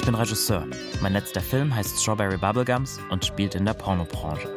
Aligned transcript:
Ich 0.00 0.06
bin 0.06 0.14
Regisseur. 0.14 0.66
Mein 1.02 1.12
letzter 1.12 1.42
Film 1.42 1.74
heißt 1.74 2.00
Strawberry 2.00 2.38
Bubblegums 2.38 2.98
und 3.10 3.22
spielt 3.22 3.54
in 3.54 3.66
der 3.66 3.74
Pornobranche. 3.74 4.48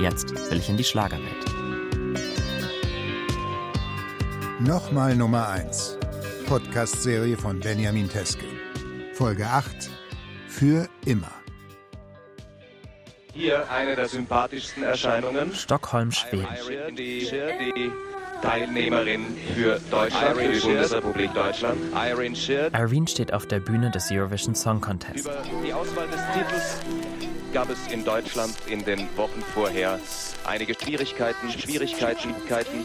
Jetzt 0.00 0.30
will 0.50 0.56
ich 0.56 0.70
in 0.70 0.78
die 0.78 0.84
Schlagerwelt. 0.84 1.44
Nochmal 4.58 5.14
Nummer 5.14 5.50
1. 5.50 5.98
Podcast-Serie 6.46 7.36
von 7.36 7.60
Benjamin 7.60 8.08
Teske. 8.08 8.46
Folge 9.12 9.44
8. 9.46 9.90
Für 10.48 10.88
immer. 11.04 11.32
Hier 13.34 13.70
eine 13.70 13.96
der 13.96 14.08
sympathischsten 14.08 14.82
Erscheinungen. 14.82 15.52
Stockholm, 15.52 16.10
Schweden. 16.10 16.96
Die, 16.96 17.28
die 17.28 17.92
Teilnehmerin 18.42 19.36
für 19.54 19.80
Deutschland, 19.90 20.36
für 20.36 20.52
die 20.52 20.60
Bundesrepublik 20.60 21.34
Deutschland. 21.34 21.78
Irene. 21.94 22.36
Irene 22.72 23.08
steht 23.08 23.32
auf 23.32 23.46
der 23.46 23.60
Bühne 23.60 23.90
des 23.90 24.10
Eurovision 24.10 24.54
Song 24.54 24.80
Contest. 24.80 25.20
Über 25.20 25.42
die 25.64 25.72
Auswahl 25.72 26.06
des 26.08 26.20
Titels 26.32 26.76
gab 27.52 27.70
es 27.70 27.86
in 27.90 28.04
Deutschland 28.04 28.54
in 28.66 28.84
den 28.84 29.08
Wochen 29.16 29.42
vorher 29.54 29.98
einige 30.44 30.74
Schwierigkeiten, 30.74 31.50
Schwierigkeiten, 31.50 32.34
Schwierigkeiten. 32.34 32.84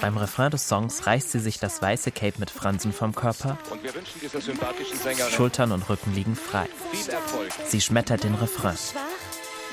Beim 0.00 0.16
Refrain 0.16 0.50
des 0.50 0.68
Songs 0.68 1.06
reißt 1.06 1.32
sie 1.32 1.38
sich 1.38 1.58
das 1.58 1.80
weiße 1.80 2.10
Cape 2.10 2.34
mit 2.38 2.50
Fransen 2.50 2.92
vom 2.92 3.14
Körper. 3.14 3.56
Und 3.70 3.82
wir 3.82 3.94
wünschen 3.94 4.20
dieser 4.20 4.40
sympathischen 4.40 4.98
Sängerin 4.98 5.32
Schultern 5.32 5.72
und 5.72 5.88
Rücken 5.88 6.14
liegen 6.14 6.36
frei. 6.36 6.66
viel 6.92 7.10
Erfolg. 7.10 7.48
Sie 7.66 7.80
schmettert 7.80 8.24
den 8.24 8.34
Refrain. 8.34 8.76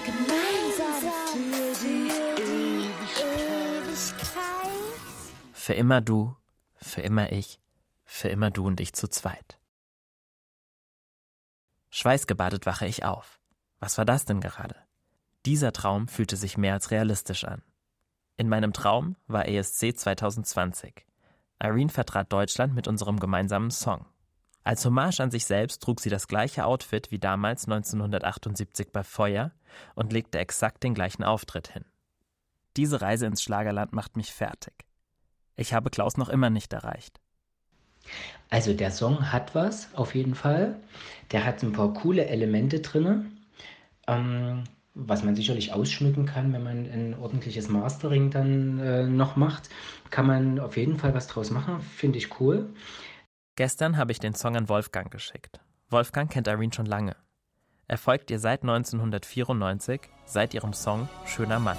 Gemeinsam 0.06 0.51
Für 5.72 5.76
immer 5.76 6.02
du, 6.02 6.36
für 6.76 7.00
immer 7.00 7.32
ich, 7.32 7.62
für 8.04 8.28
immer 8.28 8.52
du 8.52 8.68
und 8.68 8.82
ich 8.82 8.92
zu 8.92 9.08
zweit. 9.08 9.58
Schweißgebadet 11.92 12.66
wache 12.66 12.88
ich 12.88 13.06
auf. 13.06 13.40
Was 13.80 13.98
war 13.98 14.04
das 14.04 14.26
denn 14.26 14.42
gerade? 14.42 14.76
Dieser 15.46 15.72
Traum 15.72 16.10
fühlte 16.10 16.36
sich 16.36 16.58
mehr 16.58 16.74
als 16.74 16.92
realistisch 16.92 17.46
an. 17.46 17.62
In 18.36 18.50
meinem 18.50 18.74
Traum 18.74 19.16
war 19.28 19.48
ESC 19.48 19.98
2020. 19.98 21.06
Irene 21.64 21.88
vertrat 21.88 22.34
Deutschland 22.34 22.76
mit 22.76 22.90
unserem 22.90 23.18
gemeinsamen 23.18 23.72
Song. 23.72 24.06
Als 24.66 24.84
Hommage 24.84 25.22
an 25.22 25.32
sich 25.32 25.46
selbst 25.46 25.82
trug 25.82 26.02
sie 26.02 26.10
das 26.10 26.28
gleiche 26.28 26.66
Outfit 26.66 27.12
wie 27.12 27.20
damals 27.20 27.64
1978 27.64 28.92
bei 28.92 29.06
Feuer 29.06 29.54
und 29.96 30.12
legte 30.12 30.38
exakt 30.38 30.84
den 30.84 30.94
gleichen 30.94 31.24
Auftritt 31.24 31.70
hin. 31.70 31.86
Diese 32.76 33.00
Reise 33.00 33.26
ins 33.26 33.42
Schlagerland 33.42 33.94
macht 33.94 34.18
mich 34.18 34.34
fertig. 34.34 34.91
Ich 35.56 35.74
habe 35.74 35.90
Klaus 35.90 36.18
noch 36.18 36.30
immer 36.30 36.50
nicht 36.50 36.74
erreicht. 36.74 37.20
Also 38.50 38.74
der 38.74 38.92
Song 38.92 39.32
hat 39.32 39.56
was, 39.56 39.94
auf 39.96 40.16
jeden 40.16 40.36
Fall. 40.36 40.76
Der 41.32 41.46
hat 41.46 41.64
ein 41.64 41.72
paar 41.72 41.94
coole 41.94 42.26
Elemente 42.26 42.82
drin, 42.82 43.38
ähm, 44.08 44.64
was 44.94 45.24
man 45.24 45.36
sicherlich 45.36 45.74
ausschmücken 45.74 46.26
kann, 46.26 46.52
wenn 46.52 46.64
man 46.64 46.86
ein 46.92 47.16
ordentliches 47.18 47.70
Mastering 47.70 48.30
dann 48.30 48.80
äh, 48.80 49.04
noch 49.04 49.36
macht. 49.36 49.70
Kann 50.10 50.28
man 50.28 50.60
auf 50.60 50.76
jeden 50.76 50.98
Fall 50.98 51.14
was 51.14 51.28
draus 51.28 51.52
machen, 51.52 51.80
finde 51.80 52.18
ich 52.18 52.40
cool. 52.40 52.74
Gestern 53.56 53.98
habe 53.98 54.12
ich 54.12 54.20
den 54.20 54.34
Song 54.34 54.56
an 54.58 54.68
Wolfgang 54.70 55.12
geschickt. 55.12 55.60
Wolfgang 55.90 56.30
kennt 56.32 56.48
Irene 56.48 56.74
schon 56.74 56.86
lange. 56.86 57.16
Er 57.88 57.98
folgt 57.98 58.32
ihr 58.32 58.40
seit 58.40 58.64
1994, 58.64 60.02
seit 60.26 60.54
ihrem 60.54 60.74
Song 60.74 61.10
Schöner 61.26 61.60
Mann. 61.60 61.78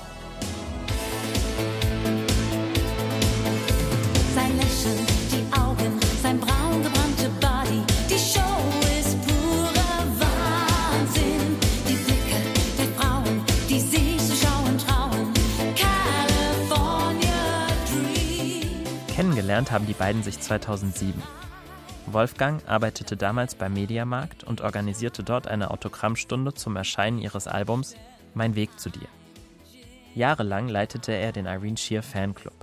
Kennengelernt 19.22 19.70
haben 19.70 19.86
die 19.86 19.92
beiden 19.92 20.22
sich 20.22 20.40
2007. 20.40 21.22
Wolfgang 22.06 22.66
arbeitete 22.66 23.16
damals 23.16 23.54
beim 23.54 23.74
Mediamarkt 23.74 24.42
und 24.42 24.62
organisierte 24.62 25.22
dort 25.22 25.46
eine 25.46 25.70
Autogrammstunde 25.70 26.54
zum 26.54 26.76
Erscheinen 26.76 27.18
ihres 27.18 27.46
Albums 27.46 27.94
Mein 28.34 28.56
Weg 28.56 28.80
zu 28.80 28.90
dir. 28.90 29.08
Jahrelang 30.14 30.68
leitete 30.68 31.12
er 31.12 31.32
den 31.32 31.46
Irene 31.46 31.76
Shear 31.76 32.02
Fanclub. 32.02 32.54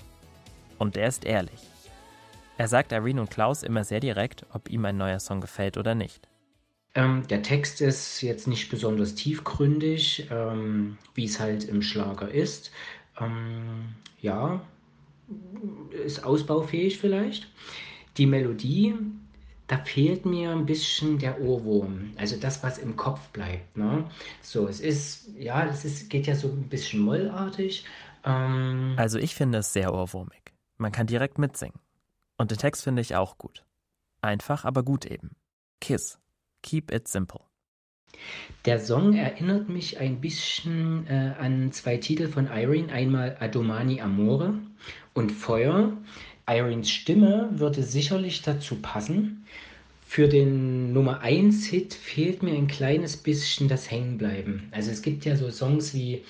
Und 0.78 0.98
er 0.98 1.08
ist 1.08 1.26
ehrlich. 1.26 1.60
Er 2.60 2.68
sagt 2.68 2.92
Irene 2.92 3.22
und 3.22 3.32
Klaus 3.32 3.64
immer 3.64 3.86
sehr 3.86 4.02
direkt, 4.02 4.46
ob 4.52 4.70
ihm 4.70 4.84
ein 4.84 4.98
neuer 4.98 5.22
Song 5.22 5.40
gefällt 5.40 5.78
oder 5.78 5.96
nicht. 5.96 6.28
Ähm, 6.94 7.26
der 7.30 7.42
Text 7.42 7.80
ist 7.80 8.22
jetzt 8.22 8.48
nicht 8.48 8.70
besonders 8.70 9.16
tiefgründig, 9.16 10.28
ähm, 10.30 10.98
wie 11.14 11.24
es 11.24 11.40
halt 11.40 11.64
im 11.64 11.82
Schlager 11.82 12.30
ist. 12.30 12.72
Ähm, 13.18 13.96
ja, 14.20 14.62
ist 16.06 16.26
ausbaufähig 16.26 16.98
vielleicht. 16.98 17.48
Die 18.18 18.26
Melodie, 18.26 18.94
da 19.68 19.78
fehlt 19.78 20.26
mir 20.26 20.52
ein 20.52 20.66
bisschen 20.66 21.18
der 21.18 21.40
Ohrwurm, 21.40 22.12
also 22.18 22.36
das, 22.38 22.62
was 22.62 22.78
im 22.78 22.98
Kopf 22.98 23.26
bleibt. 23.30 23.78
Ne? 23.78 24.04
So, 24.42 24.68
es 24.68 24.82
ist, 24.82 25.30
ja, 25.38 25.66
es 25.66 25.86
ist, 25.86 26.10
geht 26.10 26.28
ja 26.28 26.36
so 26.36 26.50
ein 26.50 26.68
bisschen 26.68 27.00
mollartig. 27.00 27.86
Ähm, 28.26 28.96
Also 28.98 29.18
ich 29.18 29.34
finde 29.34 29.60
es 29.60 29.72
sehr 29.72 29.94
ohrwurmig. 29.94 30.42
Man 30.78 30.92
kann 30.92 31.08
direkt 31.08 31.38
mitsingen. 31.38 31.80
Und 32.40 32.52
den 32.52 32.58
Text 32.58 32.84
finde 32.86 33.02
ich 33.02 33.16
auch 33.16 33.38
gut. 33.38 33.66
Einfach, 34.22 34.64
aber 34.64 34.82
gut 34.82 35.06
eben. 35.06 35.36
Kiss. 35.82 36.20
Keep 36.64 36.92
it 36.94 37.08
simple. 37.08 37.42
Der 38.64 38.80
Song 38.80 39.14
erinnert 39.14 39.68
mich 39.68 40.00
ein 40.00 40.22
bisschen 40.22 41.06
äh, 41.08 41.34
an 41.38 41.74
zwei 41.74 41.98
Titel 41.98 42.30
von 42.30 42.48
Irene, 42.48 42.92
einmal 42.94 43.36
Adomani 43.42 44.00
Amore 44.00 44.54
und 45.14 45.34
Feuer. 45.34 45.92
Irenes 46.48 46.90
Stimme 46.90 47.50
würde 47.52 47.84
sicherlich 47.84 48.42
dazu 48.42 48.82
passen. 48.82 49.46
Für 50.06 50.30
den 50.30 50.94
Nummer 50.94 51.20
1 51.20 51.66
Hit 51.66 51.94
fehlt 51.94 52.42
mir 52.42 52.54
ein 52.54 52.68
kleines 52.68 53.18
bisschen 53.18 53.68
das 53.68 53.92
Hängenbleiben. 53.92 54.70
Also 54.72 54.92
es 54.92 55.02
gibt 55.02 55.26
ja 55.26 55.36
so 55.36 55.52
Songs 55.52 55.94
wie 55.94 56.24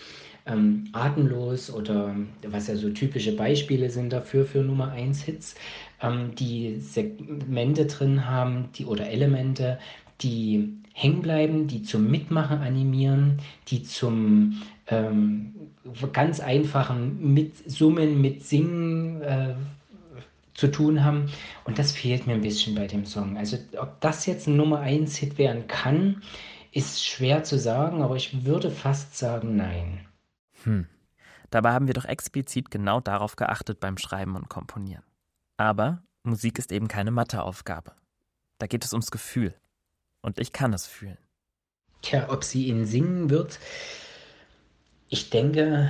ähm, 0.49 0.85
Atemlos 0.91 1.71
oder 1.71 2.15
was 2.47 2.67
ja 2.67 2.75
so 2.75 2.89
typische 2.89 3.35
Beispiele 3.35 3.89
sind 3.89 4.11
dafür 4.11 4.45
für 4.45 4.59
Nummer 4.59 4.91
1 4.91 5.23
Hits, 5.23 5.55
ähm, 6.01 6.35
die 6.35 6.79
Segmente 6.79 7.85
drin 7.85 8.25
haben, 8.25 8.69
die 8.75 8.85
oder 8.85 9.09
Elemente, 9.09 9.79
die 10.21 10.73
hängen 10.93 11.21
bleiben, 11.21 11.67
die 11.67 11.83
zum 11.83 12.09
Mitmachen 12.09 12.59
animieren, 12.59 13.37
die 13.69 13.83
zum 13.83 14.61
ähm, 14.87 15.53
ganz 16.11 16.39
einfachen 16.39 17.33
Mitsummen, 17.33 18.19
Mitsingen 18.19 19.21
äh, 19.21 19.53
zu 20.53 20.67
tun 20.67 21.05
haben. 21.05 21.31
Und 21.63 21.79
das 21.79 21.93
fehlt 21.93 22.27
mir 22.27 22.33
ein 22.33 22.41
bisschen 22.41 22.75
bei 22.75 22.85
dem 22.85 23.05
Song. 23.05 23.37
Also 23.37 23.57
ob 23.79 24.01
das 24.01 24.25
jetzt 24.25 24.47
ein 24.47 24.57
Nummer 24.57 24.79
1 24.79 25.15
Hit 25.15 25.37
werden 25.37 25.67
kann, 25.67 26.21
ist 26.71 27.05
schwer 27.05 27.43
zu 27.43 27.57
sagen, 27.57 28.01
aber 28.01 28.15
ich 28.15 28.45
würde 28.45 28.69
fast 28.69 29.17
sagen 29.17 29.55
nein. 29.55 30.08
Hm. 30.63 30.87
Dabei 31.49 31.71
haben 31.71 31.87
wir 31.87 31.93
doch 31.93 32.05
explizit 32.05 32.69
genau 32.69 32.99
darauf 32.99 33.35
geachtet 33.35 33.79
beim 33.79 33.97
Schreiben 33.97 34.35
und 34.35 34.49
Komponieren. 34.49 35.03
Aber 35.57 36.03
Musik 36.23 36.59
ist 36.59 36.71
eben 36.71 36.87
keine 36.87 37.11
Matheaufgabe. 37.11 37.95
Da 38.59 38.67
geht 38.67 38.85
es 38.85 38.93
ums 38.93 39.11
Gefühl. 39.11 39.55
Und 40.21 40.37
ich 40.37 40.53
kann 40.53 40.73
es 40.73 40.85
fühlen. 40.85 41.17
Tja, 42.01 42.29
ob 42.29 42.43
sie 42.43 42.67
ihn 42.67 42.85
singen 42.85 43.29
wird, 43.29 43.59
ich 45.07 45.29
denke, 45.29 45.89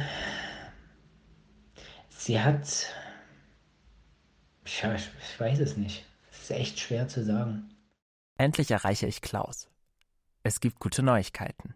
sie 2.10 2.40
hat. 2.40 2.88
Tja, 4.66 4.96
ich, 4.96 5.10
ich 5.22 5.40
weiß 5.40 5.60
es 5.60 5.78
nicht. 5.78 6.06
Es 6.32 6.44
ist 6.44 6.52
echt 6.52 6.80
schwer 6.80 7.08
zu 7.08 7.24
sagen. 7.24 7.70
Endlich 8.38 8.72
erreiche 8.72 9.08
ich 9.08 9.22
Klaus. 9.22 9.70
Es 10.44 10.62
gibt 10.62 10.80
gute 10.80 11.04
Neuigkeiten. 11.04 11.76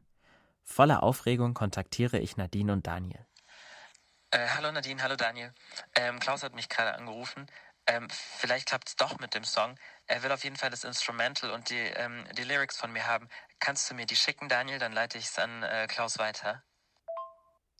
Voller 0.63 1.04
Aufregung 1.04 1.54
kontaktiere 1.54 2.19
ich 2.19 2.38
Nadine 2.38 2.74
und 2.74 2.88
Daniel. 2.88 3.25
Äh, 4.31 4.48
hallo 4.56 4.71
Nadine, 4.71 5.01
hallo 5.04 5.15
Daniel. 5.15 5.54
Ähm, 5.95 6.19
Klaus 6.19 6.42
hat 6.42 6.56
mich 6.56 6.69
gerade 6.69 6.95
angerufen. 6.95 7.45
Ähm, 7.86 8.07
vielleicht 8.10 8.68
klappt 8.68 8.88
es 8.88 8.95
doch 8.95 9.19
mit 9.19 9.36
dem 9.36 9.44
Song. 9.44 9.75
Er 10.07 10.24
will 10.24 10.31
auf 10.31 10.44
jeden 10.44 10.56
Fall 10.56 10.69
das 10.69 10.86
Instrumental 10.86 11.51
und 11.51 11.69
die, 11.69 11.75
ähm, 11.75 12.24
die 12.38 12.44
Lyrics 12.44 12.77
von 12.77 12.92
mir 12.92 13.06
haben. 13.06 13.27
Kannst 13.60 13.89
du 13.92 13.95
mir 13.95 14.06
die 14.06 14.15
schicken, 14.15 14.48
Daniel? 14.48 14.80
Dann 14.80 14.94
leite 14.94 15.18
ich 15.18 15.25
es 15.25 15.38
an 15.38 15.63
äh, 15.63 15.88
Klaus 15.88 16.18
weiter. 16.18 16.63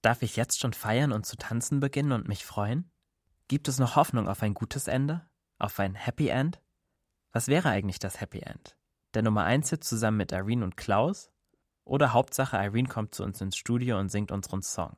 Darf 0.02 0.22
ich 0.22 0.36
jetzt 0.36 0.60
schon 0.60 0.74
feiern 0.74 1.14
und 1.14 1.26
zu 1.26 1.38
tanzen 1.38 1.80
beginnen 1.80 2.12
und 2.12 2.28
mich 2.28 2.46
freuen? 2.46 2.92
Gibt 3.48 3.68
es 3.68 3.80
noch 3.80 3.96
Hoffnung 3.96 4.28
auf 4.28 4.44
ein 4.44 4.54
gutes 4.54 4.88
Ende? 4.88 5.26
Auf 5.58 5.80
ein 5.80 5.96
Happy 5.96 6.28
End? 6.28 6.62
Was 7.32 7.48
wäre 7.48 7.70
eigentlich 7.70 8.00
das 8.00 8.20
Happy 8.20 8.42
End? 8.42 8.76
Der 9.14 9.22
Nummer 9.22 9.46
1 9.46 9.70
Hit 9.70 9.84
zusammen 9.84 10.18
mit 10.18 10.34
Irene 10.34 10.66
und 10.66 10.76
Klaus? 10.76 11.33
Oder 11.86 12.14
Hauptsache 12.14 12.58
Irene 12.58 12.88
kommt 12.88 13.14
zu 13.14 13.24
uns 13.24 13.42
ins 13.42 13.58
Studio 13.58 14.00
und 14.00 14.10
singt 14.10 14.32
unseren 14.32 14.62
Song. 14.62 14.96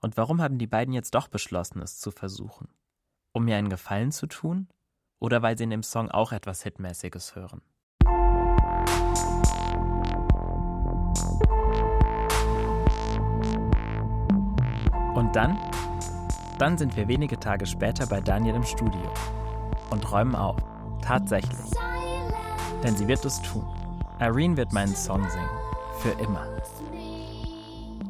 Und 0.00 0.16
warum 0.16 0.42
haben 0.42 0.58
die 0.58 0.66
beiden 0.66 0.92
jetzt 0.92 1.14
doch 1.14 1.28
beschlossen, 1.28 1.80
es 1.80 1.98
zu 1.98 2.10
versuchen? 2.10 2.68
Um 3.32 3.44
mir 3.44 3.56
einen 3.56 3.68
Gefallen 3.68 4.10
zu 4.10 4.26
tun? 4.26 4.68
Oder 5.20 5.42
weil 5.42 5.56
sie 5.56 5.64
in 5.64 5.70
dem 5.70 5.82
Song 5.82 6.10
auch 6.10 6.32
etwas 6.32 6.62
Hitmäßiges 6.62 7.36
hören? 7.36 7.62
Und 15.14 15.34
dann? 15.34 15.58
Dann 16.58 16.76
sind 16.76 16.96
wir 16.96 17.08
wenige 17.08 17.38
Tage 17.38 17.64
später 17.64 18.06
bei 18.06 18.20
Daniel 18.20 18.56
im 18.56 18.64
Studio 18.64 19.12
und 19.90 20.10
räumen 20.10 20.34
auf. 20.34 20.56
Tatsächlich. 21.00 21.70
Denn 22.82 22.96
sie 22.96 23.08
wird 23.08 23.24
es 23.24 23.40
tun. 23.40 23.66
Irene 24.20 24.56
wird 24.56 24.72
meinen 24.72 24.94
Song 24.94 25.26
singen. 25.30 25.65
Für 26.00 26.10
immer. 26.22 26.46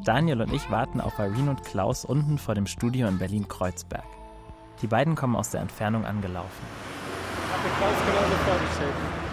Daniel 0.03 0.41
und 0.41 0.53
ich 0.53 0.69
warten 0.69 1.01
auf 1.01 1.19
Irene 1.19 1.49
und 1.51 1.63
Klaus 1.63 2.05
unten 2.05 2.37
vor 2.37 2.55
dem 2.55 2.67
Studio 2.67 3.07
in 3.07 3.17
Berlin-Kreuzberg. 3.17 4.05
Die 4.81 4.87
beiden 4.87 5.15
kommen 5.15 5.35
aus 5.35 5.49
der 5.49 5.61
Entfernung 5.61 6.05
angelaufen. 6.05 6.65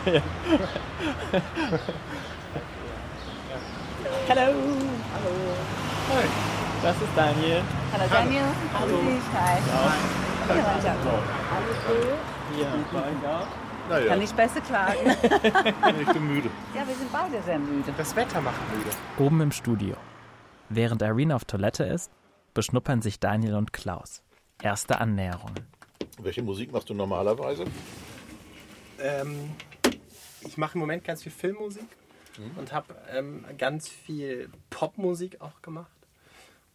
Hallo. 4.28 4.52
Hallo. 5.14 5.34
Das 6.82 6.96
ist 6.96 7.16
Daniel. 7.16 7.62
Hallo 7.92 8.04
Daniel. 8.10 8.44
Hallo. 8.78 8.98
Hi. 9.32 9.58
Ja, 10.48 10.54
ja. 10.54 10.94
Alles 11.54 11.78
gut? 11.86 12.18
Naja, 13.88 14.06
Kann 14.06 14.18
nicht 14.18 14.36
besser 14.36 14.60
klagen. 14.62 14.98
ich 16.00 16.08
bin 16.08 16.26
müde. 16.26 16.50
Ja, 16.74 16.86
wir 16.86 16.94
sind 16.94 17.12
beide 17.12 17.42
sehr 17.42 17.58
müde. 17.58 17.92
Das 17.96 18.16
Wetter 18.16 18.40
macht 18.40 18.60
müde. 18.74 18.90
Oben 19.18 19.40
im 19.42 19.52
Studio. 19.52 19.94
Während 20.70 21.02
Irene 21.02 21.36
auf 21.36 21.44
Toilette 21.44 21.84
ist, 21.84 22.10
beschnuppern 22.54 23.02
sich 23.02 23.20
Daniel 23.20 23.56
und 23.56 23.72
Klaus. 23.72 24.22
Erste 24.62 24.98
Annäherungen. 24.98 25.66
Welche 26.18 26.42
Musik 26.42 26.72
machst 26.72 26.88
du 26.88 26.94
normalerweise? 26.94 27.64
Ähm, 29.00 29.50
ich 30.40 30.56
mache 30.56 30.74
im 30.74 30.80
Moment 30.80 31.04
ganz 31.04 31.22
viel 31.22 31.32
Filmmusik 31.32 31.86
und 32.56 32.72
habe 32.72 32.94
ähm, 33.12 33.44
ganz 33.58 33.88
viel 33.88 34.48
Popmusik 34.70 35.40
auch 35.40 35.60
gemacht. 35.60 35.90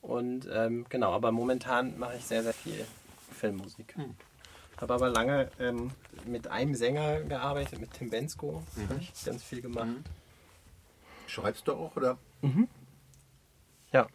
Und 0.01 0.47
ähm, 0.51 0.85
genau, 0.89 1.11
aber 1.11 1.31
momentan 1.31 1.97
mache 1.97 2.17
ich 2.17 2.25
sehr, 2.25 2.43
sehr 2.43 2.53
viel 2.53 2.85
Filmmusik. 3.31 3.95
Habe 4.81 4.93
aber 4.93 5.09
lange 5.09 5.51
ähm, 5.59 5.91
mit 6.25 6.47
einem 6.47 6.73
Sänger 6.75 7.21
gearbeitet, 7.21 7.79
mit 7.79 7.93
Tim 7.93 8.09
Bensko. 8.09 8.63
Habe 8.89 8.99
ich 9.01 9.25
ganz 9.25 9.43
viel 9.43 9.61
gemacht. 9.61 9.87
Schreibst 11.27 11.67
du 11.67 11.73
auch 11.73 11.95
oder? 11.95 12.17
Ja. 13.91 14.07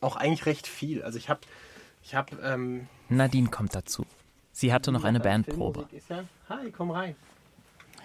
Auch 0.00 0.16
eigentlich 0.16 0.46
recht 0.46 0.66
viel. 0.66 1.02
Also 1.02 1.18
ich 1.18 1.30
habe 1.30 1.40
ich 2.02 2.14
hab, 2.14 2.32
ähm, 2.42 2.86
Nadine 3.08 3.48
kommt 3.48 3.74
dazu. 3.74 4.04
Sie 4.52 4.72
hatte 4.72 4.92
noch 4.92 5.04
eine 5.04 5.18
bei 5.18 5.30
Bandprobe. 5.30 5.86
Filmmusik 5.88 5.98
Ist 5.98 6.10
ja, 6.10 6.24
hi, 6.48 6.70
komm 6.70 6.90
rein. 6.90 7.16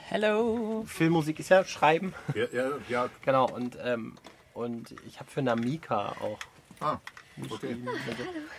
Hello. 0.07 0.83
Filmmusik 0.87 1.39
ist 1.39 1.49
ja 1.49 1.63
Schreiben. 1.65 2.13
Ja, 2.33 2.45
ja, 2.51 2.69
ja. 2.89 3.09
Genau, 3.23 3.45
und, 3.49 3.77
ähm, 3.83 4.17
und 4.53 4.95
ich 5.07 5.19
habe 5.19 5.29
für 5.29 5.41
Namika 5.41 6.13
auch 6.21 6.39
Ah, 6.81 6.97
okay. 7.49 7.77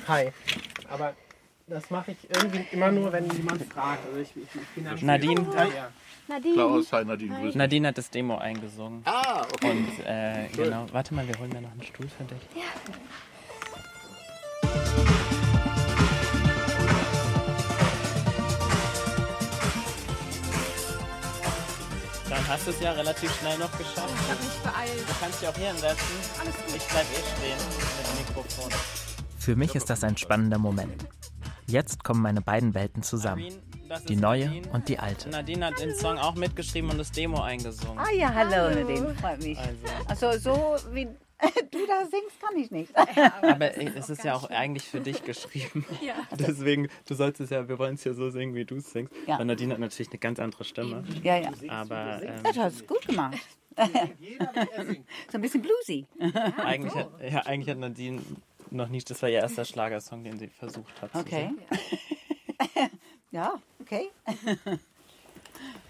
Hi. 0.09 0.33
Aber 0.89 1.15
das 1.67 1.91
mache 1.91 2.13
ich 2.13 2.31
irgendwie 2.31 2.67
immer 2.73 2.91
nur, 2.91 3.13
wenn 3.13 3.29
jemand 3.31 3.63
fragt. 3.73 4.07
Also 4.07 4.19
ich, 4.21 4.31
ich, 4.37 4.43
ich 4.55 4.69
bin 4.75 4.85
dann 4.85 4.99
Nadine. 5.05 5.41
hinterher. 5.41 5.93
Klaus, 6.55 6.93
hi 6.93 7.05
Nadine, 7.05 7.41
dich. 7.43 7.55
Nadine 7.55 7.89
hat 7.89 7.99
das 7.99 8.11
Demo 8.11 8.39
eingesungen. 8.39 9.03
Ah, 9.05 9.43
okay. 9.53 9.71
Und 9.71 10.07
äh, 10.07 10.49
genau, 10.55 10.87
warte 10.93 11.15
mal, 11.15 11.27
wir 11.27 11.39
holen 11.39 11.51
mir 11.51 11.61
noch 11.61 11.73
einen 11.73 11.83
Stuhl 11.83 12.09
für 12.09 12.25
dich. 12.25 12.41
Dann 22.43 22.55
hast 22.55 22.67
du 22.67 22.71
es 22.73 22.81
ja 22.81 22.91
relativ 22.93 23.33
schnell 23.39 23.57
noch 23.59 23.71
geschafft. 23.79 24.13
Ich 24.15 24.31
habe 24.31 24.43
mich 24.43 24.59
beeilt. 24.65 25.09
Du 25.09 25.15
kannst 25.21 25.41
dich 25.41 25.49
auch 25.49 25.55
hier 25.55 25.69
hinsetzen. 25.69 26.07
Alles 26.41 26.57
gut. 26.57 26.77
Ich 26.77 26.87
bleib 26.89 27.05
eh 27.05 27.23
stehen 27.37 27.59
mit 27.99 28.07
dem 28.09 28.27
Mikrofon. 28.27 28.73
Für 29.39 29.57
mich 29.57 29.75
ist 29.77 29.89
das 29.89 30.03
ein 30.03 30.17
spannender 30.17 30.59
Moment. 30.59 31.07
Jetzt 31.69 32.03
kommen 32.03 32.21
meine 32.21 32.41
beiden 32.41 32.75
Welten 32.75 33.05
zusammen. 33.05 33.47
Die 34.09 34.17
neue 34.17 34.63
und 34.73 34.89
die 34.89 34.99
alte. 34.99 35.29
Nadine 35.29 35.67
hat 35.67 35.79
den 35.79 35.95
Song 35.95 36.19
auch 36.19 36.35
mitgeschrieben 36.35 36.91
und 36.91 36.99
das 36.99 37.13
Demo 37.13 37.41
eingesungen. 37.43 37.99
Ah 37.99 38.13
ja, 38.13 38.33
hallo, 38.35 38.75
Nadine, 38.75 39.15
freut 39.15 39.43
mich. 39.43 39.59
Also 40.09 40.37
so 40.39 40.77
wie 40.93 41.09
du 41.71 41.87
da 41.87 42.07
singst, 42.07 42.41
kann 42.41 42.57
ich 42.57 42.71
nicht. 42.71 42.93
Aber 43.43 43.77
äh, 43.77 43.91
es 43.97 44.09
ist 44.11 44.25
ja 44.25 44.35
auch 44.35 44.49
eigentlich 44.51 44.85
für 44.85 45.01
dich 45.01 45.25
geschrieben. 45.25 45.85
Deswegen, 46.39 46.89
du 47.07 47.15
sollst 47.15 47.41
es 47.41 47.51
ja, 47.51 47.69
wir 47.69 47.79
wollen 47.79 47.95
es 47.95 48.05
ja 48.05 48.15
so 48.15 48.31
singen, 48.31 48.55
wie 48.55 48.65
du 48.65 48.77
es 48.77 48.91
singst. 48.93 49.13
Ja. 49.27 49.39
Weil 49.39 49.47
Nadine 49.47 49.75
hat 49.75 49.81
natürlich 49.81 50.11
eine 50.11 50.19
ganz 50.19 50.39
andere 50.39 50.65
Stimme. 50.65 51.05
Ja, 51.23 51.37
ja. 51.39 51.51
Aber 51.69 52.23
ähm, 52.23 52.35
Ja, 52.45 52.53
du 52.53 52.61
hast 52.63 52.75
es 52.77 52.87
gut 52.87 53.07
gemacht. 53.07 53.39
so 53.77 55.39
ein 55.39 55.41
bisschen 55.41 55.63
bluesy. 55.63 56.07
eigentlich, 56.59 56.95
hat, 56.95 57.11
ja, 57.31 57.41
eigentlich 57.47 57.71
hat 57.71 57.79
Nadine 57.79 58.21
noch 58.71 58.89
nicht, 58.89 59.09
das 59.11 59.21
war 59.23 59.29
ihr 59.29 59.39
erster 59.41 59.65
Schlagersong, 59.65 60.25
den 60.25 60.39
sie 60.39 60.49
versucht 60.49 61.01
hat. 61.01 61.13
zu 61.13 61.19
Okay. 61.19 61.51
singen. 61.51 62.91
ja, 63.31 63.61
okay. 63.81 64.11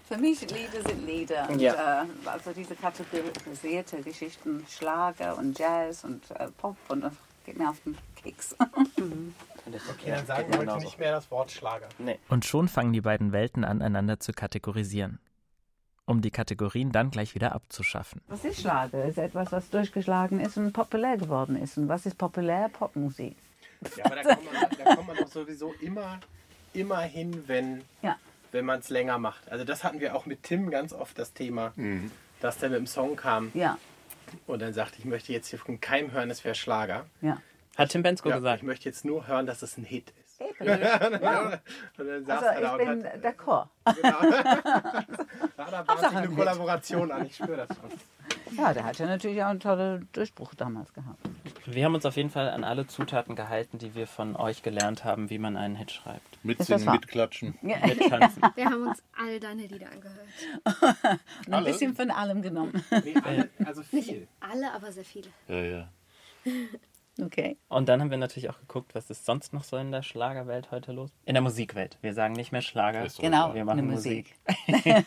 Für 0.07 0.17
mich 0.17 0.41
Lieder 0.41 0.81
sind 0.87 1.05
Lieder. 1.05 1.49
Und, 1.49 1.59
Ja. 1.59 2.03
äh, 2.03 2.05
also 2.25 2.51
diese 2.51 2.75
kategorisierte 2.75 4.01
Geschichten, 4.01 4.65
Schlager 4.69 5.37
und 5.37 5.57
Jazz 5.57 6.03
und 6.03 6.29
äh, 6.31 6.47
Pop 6.57 6.75
und 6.89 7.01
das 7.01 7.13
geht 7.45 7.57
mir 7.57 7.69
auf 7.69 7.79
den 7.85 7.97
Keks. 8.21 8.55
Okay, 9.65 10.11
dann 10.11 10.25
sagen 10.25 10.51
wir 10.51 10.59
heute 10.59 10.83
nicht 10.83 10.99
mehr 10.99 11.13
das 11.13 11.31
Wort 11.31 11.49
Schlager. 11.49 11.87
Und 12.27 12.43
schon 12.43 12.67
fangen 12.67 12.91
die 12.91 12.99
beiden 12.99 13.31
Welten 13.31 13.63
an, 13.63 13.81
einander 13.81 14.19
zu 14.19 14.33
kategorisieren. 14.33 15.19
Um 16.05 16.21
die 16.21 16.31
Kategorien 16.31 16.91
dann 16.91 17.11
gleich 17.11 17.33
wieder 17.33 17.55
abzuschaffen. 17.55 18.19
Was 18.27 18.43
ist 18.43 18.59
Schlager? 18.59 19.05
Ist 19.05 19.17
etwas, 19.17 19.53
was 19.53 19.69
durchgeschlagen 19.69 20.41
ist 20.41 20.57
und 20.57 20.73
populär 20.73 21.15
geworden 21.15 21.55
ist. 21.55 21.77
Und 21.77 21.87
was 21.87 22.05
ist 22.05 22.17
populär? 22.17 22.67
Popmusik. 22.73 23.37
Ja, 23.95 24.03
aber 24.05 24.15
da 24.17 24.35
kommt 24.35 24.51
man, 24.51 24.69
da 24.85 24.95
kommt 24.95 25.07
man 25.07 25.15
doch 25.17 25.27
sowieso 25.29 25.73
immer, 25.79 26.19
immer 26.73 26.99
hin, 26.99 27.43
wenn, 27.47 27.83
Ja. 28.01 28.17
Wenn 28.53 28.65
man 28.65 28.79
es 28.79 28.89
länger 28.89 29.17
macht. 29.17 29.51
Also 29.51 29.65
das 29.65 29.83
hatten 29.83 29.99
wir 29.99 30.15
auch 30.15 30.25
mit 30.25 30.43
Tim 30.43 30.69
ganz 30.71 30.93
oft 30.93 31.17
das 31.19 31.33
Thema, 31.33 31.73
dass 32.39 32.57
der 32.59 32.69
mit 32.69 32.77
dem 32.79 32.87
Song 32.87 33.15
kam 33.15 33.51
Ja, 33.53 33.77
und 34.47 34.61
dann 34.61 34.73
sagte, 34.73 34.97
ich 34.99 35.05
möchte 35.05 35.31
jetzt 35.33 35.47
hier 35.49 35.59
von 35.59 35.79
keinem 35.81 36.11
hören, 36.11 36.29
es 36.31 36.43
wäre 36.45 36.55
Schlager. 36.55 37.05
ja. 37.21 37.37
Hat 37.75 37.89
Tim 37.89 38.03
Bensko 38.03 38.29
Ja, 38.29 38.35
gesagt. 38.35 38.57
ich 38.57 38.63
möchte 38.67 38.87
jetzt 38.87 39.03
nur 39.03 39.25
hören, 39.25 39.47
dass 39.47 39.63
es 39.63 39.77
ein 39.79 39.83
Hit 39.83 40.11
ist. 40.23 40.39
Ja. 40.59 41.59
Und 41.97 42.07
dann 42.07 42.25
saß 42.25 42.43
Also 42.43 42.45
er 42.45 42.61
da 42.61 42.77
ich 42.77 42.87
und 42.87 43.01
bin 43.01 43.05
hat, 43.05 43.25
d'accord. 43.25 43.67
ja, 44.03 44.21
da 45.57 45.81
bahnt 45.81 45.99
sich 45.99 46.07
ein 46.09 46.17
eine 46.17 46.27
Hit. 46.27 46.37
Kollaboration 46.37 47.11
an, 47.11 47.25
ich 47.25 47.35
spüre 47.35 47.65
das 47.67 47.75
schon. 47.75 47.89
Ja, 48.57 48.73
der 48.73 48.83
hat 48.83 48.99
ja 48.99 49.05
natürlich 49.05 49.41
auch 49.43 49.47
einen 49.47 49.59
tollen 49.59 50.07
Durchbruch 50.11 50.53
damals 50.55 50.93
gehabt. 50.93 51.19
Wir 51.65 51.85
haben 51.85 51.95
uns 51.95 52.05
auf 52.05 52.15
jeden 52.15 52.29
Fall 52.29 52.49
an 52.49 52.63
alle 52.63 52.87
Zutaten 52.87 53.35
gehalten, 53.35 53.77
die 53.77 53.95
wir 53.95 54.07
von 54.07 54.35
euch 54.35 54.63
gelernt 54.63 55.03
haben, 55.03 55.29
wie 55.29 55.37
man 55.37 55.57
einen 55.57 55.75
Hit 55.75 55.91
schreibt. 55.91 56.43
Mitsingen, 56.43 56.91
mitklatschen. 56.91 57.57
Ja. 57.61 57.77
Mittanzen. 57.85 58.43
Wir 58.55 58.65
haben 58.65 58.87
uns 58.87 59.01
all 59.17 59.39
deine 59.39 59.65
Lieder 59.65 59.87
angehört. 59.89 61.19
Und 61.47 61.53
ein 61.53 61.63
bisschen 61.63 61.95
von 61.95 62.11
allem 62.11 62.41
genommen. 62.41 62.83
Nee, 62.91 63.15
alle, 63.23 63.49
also 63.65 63.81
viel. 63.83 64.27
Alle, 64.41 64.73
aber 64.73 64.91
sehr 64.91 65.05
viele. 65.05 65.29
Ja, 65.47 65.61
ja. 65.61 65.89
Okay. 67.21 67.57
Und 67.69 67.87
dann 67.87 68.01
haben 68.01 68.11
wir 68.11 68.17
natürlich 68.17 68.49
auch 68.49 68.59
geguckt, 68.59 68.93
was 68.95 69.09
ist 69.09 69.25
sonst 69.25 69.53
noch 69.53 69.63
so 69.63 69.77
in 69.77 69.91
der 69.91 70.01
Schlagerwelt 70.01 70.71
heute 70.71 70.91
los? 70.91 71.11
In 71.25 71.35
der 71.35 71.41
Musikwelt. 71.41 71.97
Wir 72.01 72.13
sagen 72.13 72.33
nicht 72.33 72.51
mehr 72.51 72.61
Schlager. 72.61 73.07
Genau, 73.19 73.53
Wir 73.53 73.63
machen 73.63 73.79
eine 73.79 73.87
Musik. 73.87 74.35
Musik. 74.67 75.05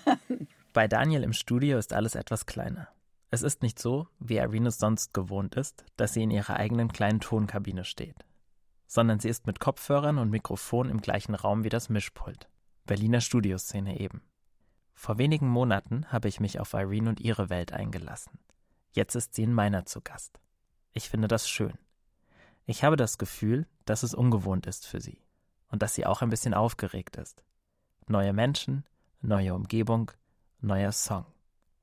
Bei 0.73 0.89
Daniel 0.89 1.23
im 1.23 1.33
Studio 1.33 1.79
ist 1.79 1.93
alles 1.93 2.15
etwas 2.15 2.47
kleiner. 2.47 2.89
Es 3.31 3.43
ist 3.43 3.63
nicht 3.63 3.79
so, 3.79 4.09
wie 4.19 4.37
Irene 4.37 4.69
es 4.69 4.79
sonst 4.79 5.13
gewohnt 5.13 5.57
ist, 5.57 5.85
dass 5.97 6.13
sie 6.13 6.23
in 6.23 6.31
ihrer 6.31 6.57
eigenen 6.57 6.93
kleinen 6.93 7.21
Tonkabine 7.21 7.85
steht, 7.85 8.25
sondern 8.87 9.19
sie 9.19 9.29
ist 9.29 9.47
mit 9.47 9.59
Kopfhörern 9.61 10.19
und 10.19 10.31
Mikrofon 10.31 10.89
im 10.89 11.01
gleichen 11.01 11.35
Raum 11.35 11.65
wie 11.65 11.69
das 11.69 11.89
Mischpult. 11.89 12.49
Berliner 12.85 13.21
Studioszene 13.21 13.99
eben. 13.99 14.23
Vor 14.95 15.19
wenigen 15.19 15.49
Monaten 15.49 16.07
habe 16.11 16.29
ich 16.29 16.41
mich 16.41 16.61
auf 16.61 16.73
Irene 16.73 17.11
und 17.11 17.21
ihre 17.21 17.51
Welt 17.51 17.73
eingelassen. 17.73 18.39
Jetzt 18.93 19.15
ist 19.15 19.35
sie 19.35 19.43
in 19.43 19.53
meiner 19.53 19.85
zu 19.85 20.01
Gast. 20.01 20.41
Ich 20.93 21.11
finde 21.11 21.29
das 21.29 21.49
schön. 21.49 21.75
Ich 22.65 22.83
habe 22.83 22.97
das 22.97 23.19
Gefühl, 23.19 23.67
dass 23.85 24.03
es 24.03 24.15
ungewohnt 24.15 24.67
ist 24.67 24.87
für 24.87 25.01
sie 25.01 25.21
und 25.69 25.83
dass 25.83 25.95
sie 25.95 26.07
auch 26.07 26.23
ein 26.23 26.31
bisschen 26.31 26.55
aufgeregt 26.55 27.17
ist. 27.17 27.43
Neue 28.07 28.33
Menschen, 28.33 28.85
neue 29.21 29.55
Umgebung, 29.55 30.13
neuer 30.61 30.93
Song. 30.93 31.27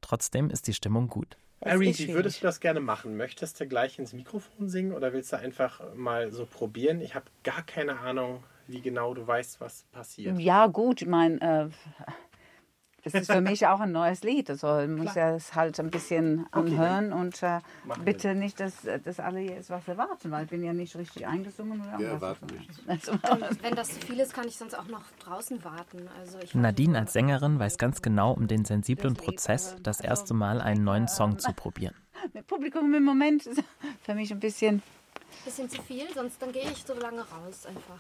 Trotzdem 0.04 0.50
ist 0.50 0.68
die 0.68 0.74
Stimmung 0.74 1.08
gut. 1.08 1.38
Irene, 1.62 1.98
wie 1.98 2.14
würdest 2.14 2.42
du 2.42 2.46
das 2.46 2.60
gerne 2.60 2.82
machen? 2.82 3.16
Möchtest 3.16 3.58
du 3.62 3.66
gleich 3.66 3.98
ins 3.98 4.12
Mikrofon 4.12 4.68
singen 4.68 4.92
oder 4.92 5.14
willst 5.14 5.32
du 5.32 5.38
einfach 5.38 5.80
mal 5.96 6.30
so 6.34 6.46
probieren? 6.46 7.00
Ich 7.00 7.16
habe 7.16 7.26
gar 7.44 7.64
keine 7.64 8.00
Ahnung, 8.00 8.44
wie 8.68 8.82
genau 8.82 9.14
du 9.14 9.26
weißt, 9.26 9.62
was 9.62 9.84
passiert. 9.94 10.38
Ja, 10.40 10.68
gut, 10.68 11.02
ich 11.02 11.08
meine, 11.08 11.40
äh, 11.42 11.70
Es 13.06 13.14
ist 13.14 13.32
für 13.32 13.42
mich 13.42 13.68
auch 13.68 13.82
ein 13.82 13.92
neues 13.92 14.24
Lied. 14.24 14.50
Also 14.50 14.80
ich 14.80 14.90
muss 14.90 15.16
ja 15.16 15.36
es 15.36 15.56
halt 15.56 15.80
ein 15.80 15.90
bisschen 15.90 16.46
anhören 16.52 17.12
und 17.12 17.44
äh, 17.44 17.60
bitte 18.06 18.34
nicht, 18.34 18.60
dass, 18.60 18.74
dass 19.04 19.20
alle 19.20 19.42
jetzt 19.42 19.70
was 19.70 19.88
erwarten, 19.88 20.32
weil 20.32 20.46
ich 20.46 20.50
bin 20.50 20.64
ja 20.64 20.74
nicht 20.74 20.96
richtig 20.96 21.28
eingesungen. 21.28 21.82
Oder 21.82 22.00
Wir 22.00 22.08
erwarten 22.10 22.48
nichts. 22.48 22.82
Also, 22.88 23.14
wenn 23.62 23.76
das 23.76 24.00
zu 24.00 24.06
viel 24.06 24.20
ist, 24.20 24.34
kann 24.34 24.48
ich 24.48 24.58
sonst 24.58 24.78
auch 24.78 24.88
noch 24.88 25.04
draußen 25.20 25.64
warten. 25.64 26.08
Also 26.20 26.38
ich 26.42 26.54
Nadine 26.54 26.98
als 27.00 27.14
Sängerin 27.14 27.60
weiß 27.60 27.78
ganz 27.78 28.02
genau 28.02 28.34
um 28.34 28.48
den 28.48 28.66
sensiblen 28.66 29.16
Prozess, 29.16 29.76
das 29.82 30.00
erste 30.00 30.34
Mal 30.34 30.62
einen 30.62 30.84
neuen 30.84 31.08
Song 31.08 31.40
zu 31.40 31.54
probieren. 31.54 31.96
mit 32.34 32.48
Publikum 32.48 32.94
im 32.94 33.04
Moment 33.04 33.46
ist 33.46 33.64
für 34.02 34.16
mich 34.16 34.32
ein 34.32 34.40
bisschen. 34.40 34.82
bisschen 35.44 35.70
zu 35.70 35.82
viel, 35.82 36.06
sonst 36.14 36.42
dann 36.42 36.52
gehe 36.52 36.70
ich 36.70 36.84
so 36.86 36.94
lange 36.94 37.22
raus 37.22 37.66
einfach. 37.66 38.00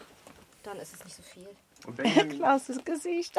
Dann 0.64 0.78
ist 0.78 0.94
es 0.94 1.04
nicht 1.04 1.16
so 1.16 1.24
viel. 1.24 1.48
Und 1.86 1.98
Benjamin, 1.98 2.30
Klaus' 2.40 2.72
Gesicht. 2.86 3.36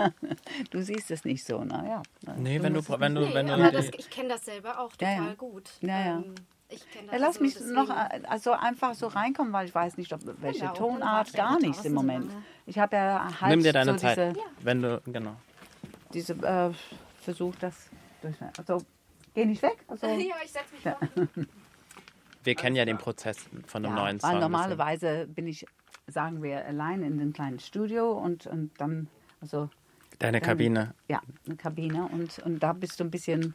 du 0.70 0.82
siehst 0.82 1.10
es 1.10 1.24
nicht 1.24 1.44
so, 1.44 1.62
naja. 1.64 2.02
Nee, 2.36 2.62
wenn 2.62 2.72
du, 2.74 2.78
musst 2.80 2.90
es 2.90 3.00
wenn 3.00 3.14
du, 3.14 3.22
Nee, 3.22 3.34
wenn 3.34 3.50
aber 3.50 3.70
du 3.70 3.72
das, 3.72 3.86
ich 3.96 4.10
kenne 4.10 4.30
das 4.30 4.44
selber 4.44 4.78
auch 4.78 4.92
Ja, 5.00 5.08
total 5.14 5.28
ja. 5.28 5.34
gut. 5.34 5.70
Ja, 5.80 5.88
ja. 6.00 6.16
Ähm, 6.16 6.34
ich 6.68 6.90
kenn 6.90 7.06
das 7.06 7.12
Ja, 7.14 7.18
lass 7.20 7.28
also 7.36 7.40
mich 7.44 7.54
deswegen- 7.54 7.74
noch 7.74 7.90
also 8.28 8.52
einfach 8.52 8.94
so 8.94 9.06
reinkommen, 9.06 9.52
weil 9.52 9.66
ich 9.66 9.74
weiß 9.74 9.96
nicht, 9.96 10.12
ob, 10.12 10.20
welche 10.40 10.60
Genau, 10.60 10.72
Tonart, 10.74 11.32
gar 11.34 11.58
nichts 11.60 11.84
im 11.84 11.92
so 11.92 11.98
Moment. 12.00 12.28
lange. 12.28 12.42
Ich 12.66 12.78
habe 12.78 12.96
ja 12.96 13.40
halt 13.40 13.50
nimm 13.50 13.62
dir 13.62 13.72
deine 13.72 13.92
so 13.92 13.98
Zeit. 13.98 14.16
diese, 14.36 14.46
Wenn 14.60 14.82
du, 14.82 15.00
genau. 15.06 15.36
diese 16.14 16.32
äh, 16.34 16.70
Versuch, 17.22 17.54
das 17.56 17.88
durch. 18.22 18.36
Also, 18.58 18.84
geh 19.34 19.44
nicht 19.44 19.62
weg. 19.62 19.84
Also, 19.88 20.06
Ja, 20.18 20.34
ich 20.44 20.50
setz 20.52 20.70
mich 20.72 20.84
Ja. 20.84 20.96
Wir 22.44 22.54
kennen 22.56 22.74
ja 22.76 22.84
den 22.84 22.98
Prozess 22.98 23.36
von 23.66 23.84
einem 23.84 23.94
ja, 23.96 24.02
neuen 24.02 24.20
Song. 24.20 24.32
weil 24.32 24.40
normalerweise 24.40 25.26
bin 25.28 25.46
ich, 25.46 25.64
sagen 26.06 26.42
wir, 26.42 26.64
allein 26.66 27.02
in 27.02 27.18
dem 27.18 27.32
kleinen 27.32 27.60
Studio 27.60 28.12
und, 28.12 28.46
und 28.46 28.70
dann, 28.78 29.08
also 29.40 29.68
Deine 30.18 30.40
dann- 30.40 30.48
Kabine. 30.48 30.94
Ja, 31.08 31.20
eine 31.46 31.56
Kabine 31.56 32.08
und, 32.12 32.38
und 32.40 32.62
da 32.62 32.72
bist 32.72 33.00
du 33.00 33.04
ein 33.04 33.10
bisschen 33.10 33.54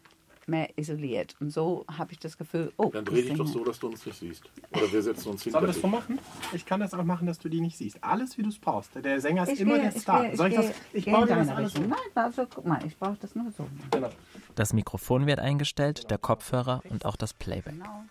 mehr 0.50 0.70
isoliert. 0.78 1.36
Und 1.42 1.50
so 1.52 1.86
habe 1.92 2.14
ich 2.14 2.20
das 2.20 2.38
Gefühl, 2.38 2.72
oh, 2.78 2.90
Dann 2.90 3.04
ich 3.04 3.10
dreh 3.10 3.22
dich 3.24 3.34
doch 3.38 3.46
so, 3.48 3.66
dass 3.66 3.80
du 3.80 3.88
uns 3.88 4.06
nicht 4.06 4.18
siehst. 4.18 4.50
Oder 4.72 4.90
wir 4.94 5.02
setzen 5.02 5.30
uns 5.30 5.44
sollen 5.44 5.54
hinter 5.54 5.62
wir 5.62 5.68
das 5.68 5.82
so 5.82 5.88
machen? 5.88 6.20
Ich 6.54 6.66
kann 6.66 6.80
das 6.80 6.94
auch 6.94 7.04
machen, 7.04 7.28
dass 7.28 7.38
du 7.38 7.50
die 7.50 7.60
nicht 7.60 7.78
siehst. 7.78 8.02
Alles, 8.02 8.38
wie 8.38 8.44
du 8.44 8.50
es 8.50 8.58
brauchst. 8.58 8.92
Der 8.96 9.20
Sänger 9.20 9.44
ist 9.44 9.50
Ich 9.54 9.60
immer 9.60 9.74
gehe, 9.74 9.82
der 9.84 9.96
ich 9.96 10.02
Star. 10.02 10.22
gehe, 10.22 10.32
ich 10.32 10.38
Soll 10.38 10.50
ich 10.50 10.56
das? 10.56 10.66
gehe, 10.68 10.76
Ich 10.94 11.04
gehe 11.06 11.14
baue 11.14 11.28
dir 11.28 11.36
das 11.36 11.50
alles 11.50 11.76
um. 11.76 11.90
Nein, 11.90 12.00
also 12.16 12.46
guck 12.54 12.66
mal, 12.66 12.80
ich 12.86 12.98
brauche 12.98 13.18
das 13.20 13.36
nur 13.36 13.52
so. 13.52 13.68
Genau. 13.92 14.10
Das 14.56 14.72
Mikrofon 14.72 15.26
wird 15.28 15.40
eingestellt, 15.40 16.10
der 16.10 16.18
Kopfhörer 16.18 16.82
und 16.90 17.06
auch 17.06 17.18
das 17.18 17.34
Playback. 17.34 17.74
Genau. 17.74 18.04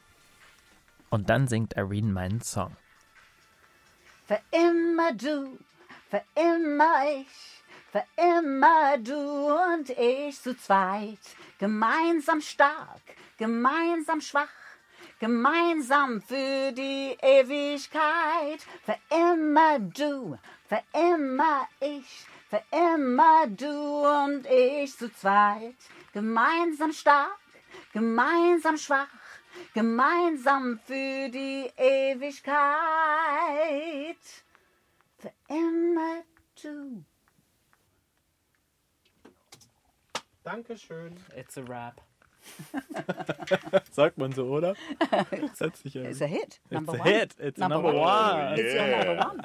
Und 1.09 1.31
dann 1.31 1.49
singt 1.49 1.75
Irene 1.75 2.13
meinen 2.13 2.43
Song. 2.43 2.71
Für 4.27 4.41
immer 4.51 5.13
du, 5.13 5.57
für 6.11 6.25
immer 6.35 7.05
ich, 7.09 7.63
für 7.93 8.05
immer 8.17 8.99
du 8.99 9.15
und 9.15 9.89
ich 9.91 10.43
zu 10.43 10.57
zweit. 10.57 11.21
Gemeinsam 11.61 12.41
stark, 12.41 13.03
gemeinsam 13.39 14.21
schwach, 14.21 14.49
gemeinsam 15.21 16.21
für 16.23 16.73
die 16.73 17.17
Ewigkeit. 17.23 18.61
Für 18.85 18.97
immer 19.15 19.79
du, 19.79 20.37
für 20.69 20.83
immer 20.93 21.69
ich, 21.79 22.27
für 22.51 22.63
immer 22.73 23.47
du 23.47 24.09
und 24.25 24.45
ich 24.47 24.97
zu 24.97 25.09
zweit. 25.13 25.77
Gemeinsam 26.13 26.93
stark, 26.93 27.39
gemeinsam 27.93 28.77
schwach, 28.77 29.07
gemeinsam 29.75 30.79
für 30.87 31.29
die 31.29 31.71
Ewigkeit. 31.77 32.57
Für 35.19 35.33
immer 35.49 36.23
du. 36.63 37.05
Dankeschön. 40.45 41.17
It's 41.37 41.59
a 41.59 41.63
rap. 41.63 42.01
Sagt 43.91 44.19
man 44.19 44.33
so, 44.33 44.47
oder? 44.47 44.75
Setz 45.55 45.83
dich 45.83 45.97
It's 45.97 46.23
a 46.23 46.27
hit. 46.27 46.61
It's 46.71 46.71
Number 46.71 46.93
a 46.93 46.99
one. 47.01 47.05
hit. 47.11 47.35
It's 47.41 47.61
a 47.61 47.69
number 47.69 47.93
one. 47.93 48.55
It's 48.57 48.75
your 48.75 48.87
number 48.87 49.27
one. 49.27 49.41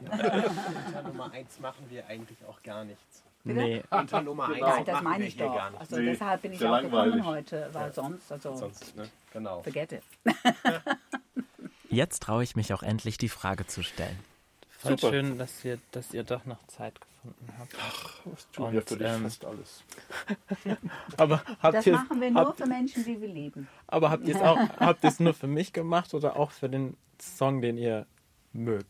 Unter 0.85 1.01
Nummer 1.03 1.31
1 1.31 1.59
machen 1.59 1.85
wir 1.89 2.05
eigentlich 2.07 2.37
auch 2.45 2.61
gar 2.61 2.83
nichts. 2.83 3.23
Nee. 3.43 3.81
Unter 3.89 4.21
Nummer 4.21 4.45
1 4.48 4.55
Genau. 4.55 4.67
Nein, 4.67 4.86
das 4.86 5.01
meine 5.01 5.25
ich 5.25 5.38
doch. 5.38 5.79
Also 5.79 5.95
Nee, 5.98 6.05
deshalb 6.12 6.41
bin 6.43 6.53
ich 6.53 6.60
auch 6.65 6.71
langweilig. 6.71 7.13
gekommen 7.15 7.25
heute, 7.25 7.69
weil 7.74 7.91
sonst, 7.93 8.31
also 8.31 8.55
Sonst, 8.55 8.95
ne? 8.95 9.10
Genau. 9.33 9.63
forget 9.63 9.91
it. 9.93 10.03
Jetzt 11.89 12.24
traue 12.24 12.43
ich 12.43 12.55
mich 12.55 12.74
auch 12.74 12.83
endlich, 12.83 13.17
die 13.17 13.29
Frage 13.29 13.65
zu 13.67 13.83
stellen. 13.83 14.17
Voll 14.69 14.98
Super. 14.98 15.13
schön, 15.13 15.38
dass 15.38 15.63
ihr, 15.65 15.77
dass 15.91 16.13
ihr 16.13 16.24
doch 16.24 16.45
noch 16.45 16.65
Zeit 16.67 17.00
gefunden 17.01 17.53
habt. 17.60 17.75
Das 18.25 18.50
tun 18.51 18.71
wir 18.74 18.81
für 18.81 18.98
dich 18.98 19.07
ähm, 19.07 19.24
fast 19.24 19.45
alles. 19.45 19.83
Aber 21.17 21.43
habt 21.62 21.75
Das 21.75 21.86
ihr 21.86 21.93
machen 21.93 22.19
wir 22.21 22.31
nur 22.31 22.41
habt, 22.48 22.57
für 22.57 22.65
Menschen, 22.65 23.03
die 23.03 23.19
wir 23.21 23.27
lieben. 23.27 23.67
aber 23.88 24.10
habt 24.10 24.27
ihr 24.27 24.36
es 24.36 24.41
auch 24.41 24.57
habt 24.79 25.03
ihr 25.03 25.10
es 25.10 25.19
nur 25.19 25.33
für 25.33 25.48
mich 25.48 25.71
gemacht 25.74 26.13
oder 26.13 26.36
auch 26.36 26.51
für 26.51 26.69
den 26.69 26.98
Song, 27.21 27.62
den 27.62 27.77
ihr 27.77 28.07
mögt? 28.53 28.88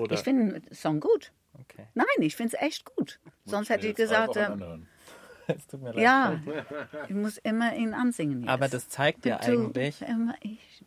Oder 0.00 0.14
Ich 0.14 0.20
finde 0.20 0.60
den 0.60 0.74
Song 0.74 1.00
gut. 1.00 1.32
okay. 1.60 1.86
Nein, 1.94 2.06
ich 2.20 2.36
finde 2.36 2.56
es 2.56 2.62
echt 2.62 2.84
gut. 2.86 3.18
Sonst 3.48 3.70
hätte 3.70 3.86
ich 3.88 3.94
gesagt, 3.94 4.36
ähm. 4.36 4.86
Es 5.50 5.66
tut 5.66 5.80
mir 5.80 5.92
leid. 5.94 6.02
ja, 6.02 6.40
ich 7.08 7.14
muss 7.14 7.38
immer 7.38 7.74
ihn 7.74 7.94
ansingen. 7.94 8.42
Jetzt. 8.42 8.50
Aber 8.50 8.68
das 8.68 8.90
zeigt 8.90 9.24
ja 9.24 9.38
eigentlich, 9.40 10.04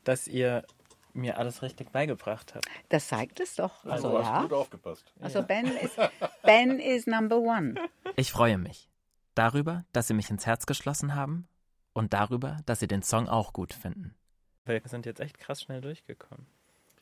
dass 0.03 0.27
ihr 0.27 0.63
mir 1.13 1.39
alles 1.39 1.63
richtig 1.63 1.91
beigebracht 1.91 2.53
habt. 2.53 2.65
Das 2.89 3.07
zeigt 3.07 3.39
es 3.39 3.55
doch. 3.55 3.83
Also, 3.85 4.09
Also, 4.09 4.09
du 4.11 4.17
hast 4.19 4.27
ja. 4.27 4.41
gut 4.43 4.53
aufgepasst. 4.53 5.13
Also 5.19 5.41
Ben 5.41 5.65
ist, 5.65 5.97
ben 6.43 6.79
is 6.79 7.07
number 7.07 7.37
one. 7.39 7.73
Ich 8.15 8.31
freue 8.31 8.59
mich. 8.59 8.87
Darüber, 9.33 9.83
dass 9.93 10.07
Sie 10.07 10.13
mich 10.13 10.29
ins 10.29 10.45
Herz 10.45 10.67
geschlossen 10.67 11.15
haben 11.15 11.47
und 11.93 12.13
darüber, 12.13 12.57
dass 12.67 12.79
Sie 12.81 12.87
den 12.87 13.01
Song 13.01 13.27
auch 13.27 13.53
gut 13.53 13.73
finden. 13.73 14.13
Wir 14.65 14.79
sind 14.85 15.07
jetzt 15.07 15.21
echt 15.21 15.39
krass 15.39 15.63
schnell 15.63 15.81
durchgekommen. 15.81 16.45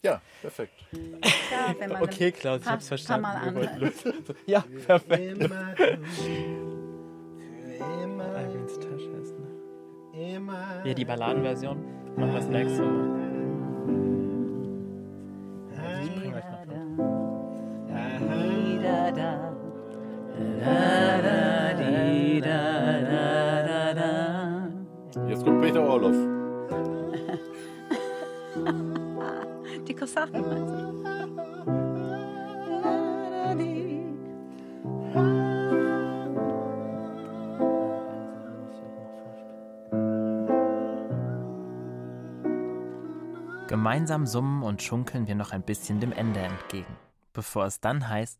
Ja, 0.01 0.21
perfekt. 0.41 0.73
Ja, 0.93 1.75
wenn 1.77 1.91
man 1.91 2.03
Okay, 2.03 2.31
Klaus, 2.31 2.61
ich 2.61 2.67
hab's 2.67 2.87
verstanden. 2.87 3.27
los. 3.79 3.91
Ja, 4.45 4.63
perfekt. 4.87 5.19
Immer 5.41 5.73
du, 5.75 5.83
für 7.77 8.03
immer, 8.03 8.41
Irins 8.41 8.75
Tasche 8.79 9.09
ist 9.21 9.35
ne? 9.37 10.35
immer. 10.35 10.85
Ja, 10.85 10.93
die 10.93 11.03
Balladenversion 11.03 11.83
machen 12.15 12.31
wir 12.31 12.39
das 12.39 12.47
nächste 12.47 12.81
Mal. 12.81 13.19
Ich 16.03 16.15
bring 16.15 16.33
euch 16.33 16.43
noch 16.45 16.65
was. 16.67 16.79
Da, 18.81 19.11
da, 19.11 19.53
da, 20.63 21.21
da, 21.21 21.73
di, 21.73 22.39
da, 22.39 23.01
da, 23.01 23.63
da, 23.67 23.93
da. 23.93 25.27
Jetzt 25.27 25.43
kommt 25.43 25.61
Peter 25.61 25.81
Orloff. 25.83 26.38
Du? 29.99 30.05
Da, 30.05 30.25
da, 33.43 33.55
di. 33.55 33.99
Gemeinsam 43.67 44.25
summen 44.25 44.63
und 44.63 44.81
schunkeln 44.81 45.27
wir 45.27 45.35
noch 45.35 45.51
ein 45.51 45.63
bisschen 45.63 45.99
dem 45.99 46.13
Ende 46.13 46.39
entgegen, 46.39 46.95
bevor 47.33 47.65
es 47.65 47.81
dann 47.81 48.07
heißt, 48.07 48.39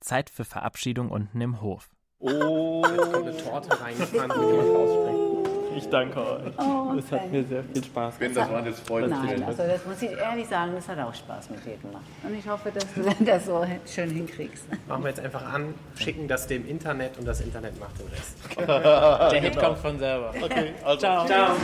Zeit 0.00 0.30
für 0.30 0.44
Verabschiedung 0.44 1.10
unten 1.10 1.40
im 1.40 1.60
Hof. 1.60 1.90
Oh, 2.18 2.82
kommt 2.82 3.14
eine 3.14 3.36
Torte 3.36 3.80
reingefahren, 3.80 4.30
die 4.30 4.40
ich 4.40 4.76
aussprechen. 4.76 5.43
Ich 5.76 5.88
danke 5.88 6.20
euch. 6.20 6.52
Oh, 6.58 6.94
Es 6.98 7.10
hat 7.10 7.30
mir 7.30 7.44
sehr 7.44 7.64
viel 7.64 7.84
Spaß 7.84 8.18
gemacht. 8.18 8.36
das 8.36 8.50
waren 8.50 8.64
jetzt 8.66 8.78
Nein, 8.78 8.86
Freunde. 8.86 9.46
also 9.46 9.62
das 9.66 9.84
muss 9.86 10.02
ich 10.02 10.10
ehrlich 10.12 10.46
sagen, 10.48 10.72
das 10.74 10.88
hat 10.88 10.98
auch 10.98 11.14
Spaß 11.14 11.50
mit 11.50 11.64
dir 11.64 11.76
gemacht. 11.76 12.04
Und 12.22 12.34
ich 12.38 12.48
hoffe, 12.48 12.70
dass 12.70 12.86
du 12.94 13.24
das 13.24 13.46
so 13.46 13.66
schön 13.86 14.10
hinkriegst. 14.10 14.64
Machen 14.88 15.02
wir 15.02 15.10
jetzt 15.10 15.20
einfach 15.20 15.44
an, 15.52 15.74
schicken 15.96 16.28
das 16.28 16.46
dem 16.46 16.66
Internet 16.68 17.18
und 17.18 17.24
das 17.26 17.40
Internet 17.40 17.78
macht 17.80 17.98
den 17.98 18.08
Rest. 18.08 18.36
Der 19.32 19.40
Hit 19.40 19.56
kommt 19.58 19.78
von 19.78 19.98
selber. 19.98 20.32
Okay, 20.42 20.72
also. 20.84 20.98
Ciao. 21.00 21.26
Ciao. 21.26 21.56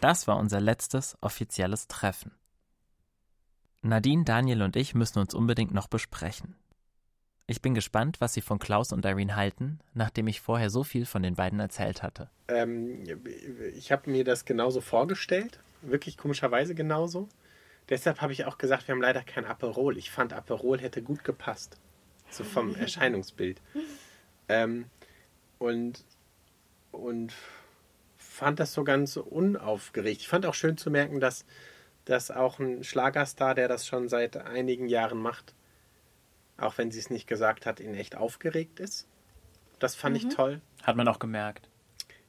Das 0.00 0.28
war 0.28 0.36
unser 0.36 0.60
letztes 0.60 1.16
offizielles 1.20 1.88
Treffen. 1.88 2.32
Nadine, 3.82 4.24
Daniel 4.24 4.62
und 4.62 4.76
ich 4.76 4.94
müssen 4.94 5.18
uns 5.18 5.34
unbedingt 5.34 5.72
noch 5.72 5.88
besprechen. 5.88 6.56
Ich 7.48 7.62
bin 7.62 7.74
gespannt, 7.74 8.20
was 8.20 8.34
Sie 8.34 8.40
von 8.40 8.58
Klaus 8.58 8.92
und 8.92 9.04
Irene 9.04 9.36
halten, 9.36 9.78
nachdem 9.94 10.26
ich 10.26 10.40
vorher 10.40 10.68
so 10.68 10.82
viel 10.82 11.06
von 11.06 11.22
den 11.22 11.36
beiden 11.36 11.60
erzählt 11.60 12.02
hatte. 12.02 12.28
Ähm, 12.48 13.04
ich 13.76 13.92
habe 13.92 14.10
mir 14.10 14.24
das 14.24 14.44
genauso 14.44 14.80
vorgestellt, 14.80 15.60
wirklich 15.82 16.16
komischerweise 16.16 16.74
genauso. 16.74 17.28
Deshalb 17.88 18.20
habe 18.20 18.32
ich 18.32 18.46
auch 18.46 18.58
gesagt, 18.58 18.88
wir 18.88 18.94
haben 18.94 19.02
leider 19.02 19.22
kein 19.22 19.44
Aperol. 19.44 19.96
Ich 19.96 20.10
fand, 20.10 20.32
Aperol 20.32 20.80
hätte 20.80 21.02
gut 21.02 21.22
gepasst, 21.22 21.78
so 22.30 22.42
vom 22.42 22.74
Erscheinungsbild. 22.76 23.60
Ähm, 24.48 24.86
und, 25.60 26.04
und 26.90 27.32
fand 28.16 28.58
das 28.58 28.72
so 28.72 28.82
ganz 28.82 29.16
unaufgeregt. 29.16 30.20
Ich 30.20 30.28
fand 30.28 30.46
auch 30.46 30.54
schön 30.54 30.76
zu 30.76 30.90
merken, 30.90 31.20
dass, 31.20 31.44
dass 32.06 32.32
auch 32.32 32.58
ein 32.58 32.82
Schlagerstar, 32.82 33.54
der 33.54 33.68
das 33.68 33.86
schon 33.86 34.08
seit 34.08 34.36
einigen 34.36 34.88
Jahren 34.88 35.18
macht, 35.18 35.54
auch 36.58 36.78
wenn 36.78 36.90
sie 36.90 36.98
es 36.98 37.10
nicht 37.10 37.26
gesagt 37.26 37.66
hat, 37.66 37.80
in 37.80 37.94
echt 37.94 38.16
aufgeregt 38.16 38.80
ist. 38.80 39.06
Das 39.78 39.94
fand 39.94 40.20
Mhm. 40.22 40.28
ich 40.28 40.34
toll. 40.34 40.60
Hat 40.82 40.96
man 40.96 41.06
auch 41.08 41.18
gemerkt. 41.18 41.68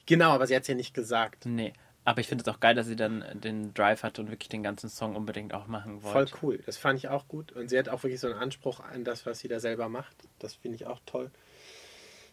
Genau, 0.06 0.32
aber 0.32 0.48
sie 0.48 0.56
hat 0.56 0.62
es 0.64 0.68
ja 0.68 0.76
nicht 0.76 0.94
gesagt. 0.94 1.46
Nee. 1.46 1.74
Aber 2.06 2.22
ich 2.22 2.28
finde 2.28 2.42
es 2.42 2.48
auch 2.56 2.62
geil, 2.62 2.74
dass 2.74 2.88
sie 2.88 2.96
dann 2.96 3.26
den 3.34 3.74
Drive 3.74 4.04
hatte 4.04 4.22
und 4.22 4.30
wirklich 4.30 4.48
den 4.48 4.64
ganzen 4.64 4.90
Song 4.90 5.18
unbedingt 5.18 5.54
auch 5.54 5.68
machen 5.68 6.00
Voll 6.00 6.14
wollte. 6.14 6.36
cool. 6.42 6.58
Das 6.66 6.78
fand 6.78 6.98
ich 7.00 7.10
auch 7.10 7.28
gut. 7.28 7.52
Und 7.52 7.70
sie 7.70 7.78
hat 7.78 7.90
auch 7.90 8.04
wirklich 8.04 8.22
so 8.22 8.28
einen 8.28 8.40
Anspruch 8.40 8.80
an 8.80 9.04
das, 9.04 9.26
was 9.26 9.40
sie 9.40 9.50
da 9.50 9.60
selber 9.60 9.90
macht. 9.90 10.16
Das 10.40 10.54
finde 10.54 10.76
ich 10.76 10.86
auch 10.88 11.02
toll. 11.06 11.32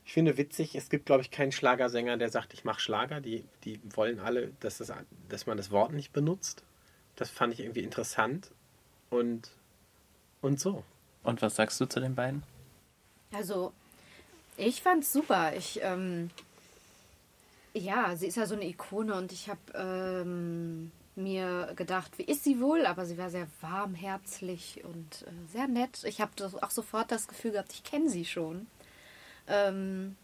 Ich 0.07 0.13
finde 0.13 0.37
witzig, 0.37 0.77
es 0.77 0.91
gibt, 0.91 1.07
glaube 1.07 1.23
ich, 1.23 1.31
keinen 1.33 1.51
Schlagersänger, 1.51 2.17
der 2.19 2.29
sagt, 2.29 2.53
ich 2.55 2.63
mache 2.63 2.79
Schlager. 2.79 3.21
Die, 3.21 3.45
die 3.65 3.81
wollen 3.97 4.21
alle, 4.21 4.53
dass, 4.61 4.79
das, 4.79 4.93
dass 5.29 5.47
man 5.47 5.57
das 5.57 5.73
Wort 5.73 5.93
nicht 5.93 6.13
benutzt. 6.13 6.63
Das 7.17 7.31
fand 7.31 7.53
ich 7.53 7.61
irgendwie 7.61 7.83
interessant. 7.83 8.53
Und, 9.11 9.51
und 10.41 10.61
so. 10.61 10.85
Und 11.25 11.43
was 11.43 11.57
sagst 11.57 11.81
du 11.81 11.87
zu 11.87 11.99
den 12.01 12.15
beiden? 12.15 12.45
Also, 13.33 13.73
ich 14.57 14.83
fand's 14.83 15.13
super. 15.13 15.57
Ich, 15.57 15.81
ähm, 15.83 16.31
ja, 17.73 18.15
sie 18.15 18.29
ist 18.29 18.37
ja 18.37 18.47
so 18.47 18.55
eine 18.55 18.67
Ikone 18.67 19.15
und 19.15 19.33
ich 19.33 19.49
habe 19.49 19.61
ähm, 19.75 20.93
mir 21.17 21.73
gedacht, 21.75 22.19
wie 22.19 22.25
ist 22.25 22.45
sie 22.45 22.61
wohl? 22.61 22.87
Aber 22.87 23.07
sie 23.07 23.19
war 23.19 23.31
sehr 23.31 23.49
warmherzig 23.61 24.85
und 24.85 25.23
äh, 25.23 25.53
sehr 25.53 25.67
nett. 25.67 26.05
Ich 26.05 26.21
habe 26.21 26.33
auch 26.61 26.71
sofort 26.71 27.11
das 27.11 27.27
Gefühl 27.27 27.53
gehabt, 27.53 27.73
ich 27.73 27.83
kenne 27.83 28.09
sie 28.09 28.25
schon. 28.25 28.67
Ähm, 29.49 30.17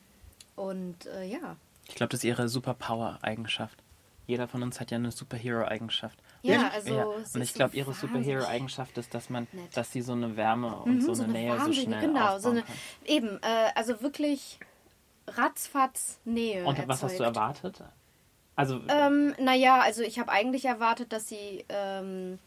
und 0.54 1.06
äh, 1.06 1.24
ja. 1.24 1.56
Ich 1.88 1.94
glaube, 1.94 2.10
das 2.10 2.20
ist 2.20 2.24
ihre 2.24 2.48
Superpower-Eigenschaft. 2.48 3.82
Jeder 4.30 4.46
von 4.46 4.62
uns 4.62 4.78
hat 4.78 4.92
ja 4.92 4.96
eine 4.96 5.10
Superhero-Eigenschaft. 5.10 6.16
Ja, 6.42 6.68
also 6.68 7.14
es 7.20 7.34
Und 7.34 7.42
ich 7.42 7.52
glaube, 7.52 7.72
so 7.72 7.78
ihre 7.78 7.92
Superhero-Eigenschaft 7.92 8.96
ist, 8.96 9.12
dass 9.12 9.28
man, 9.28 9.48
nett. 9.50 9.76
dass 9.76 9.90
sie 9.92 10.02
so 10.02 10.12
eine 10.12 10.36
Wärme 10.36 10.76
und 10.82 10.94
Mhm, 10.94 11.00
so 11.00 11.12
eine 11.22 11.32
Nähe 11.32 11.60
so 11.60 11.72
schnell 11.72 12.00
genau, 12.00 12.38
so 12.38 12.50
eine, 12.50 12.62
kann. 12.62 12.74
eben, 13.06 13.38
äh, 13.42 13.70
also 13.74 14.00
wirklich 14.02 14.60
ratzfatz 15.26 16.18
Nähe. 16.24 16.64
Und 16.64 16.78
was 16.86 17.02
hast 17.02 17.18
du 17.18 17.24
erzeugt. 17.24 17.36
erwartet? 17.36 17.82
Also, 18.54 18.80
Ähm, 18.88 19.34
naja, 19.40 19.80
also 19.80 20.02
ich 20.02 20.18
habe 20.20 20.30
eigentlich 20.30 20.64
erwartet, 20.64 21.12
dass 21.12 21.28
sie, 21.28 21.64
ähm, 21.68 22.38